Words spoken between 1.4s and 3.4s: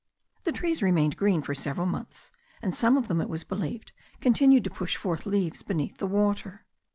for several months; and some of them, it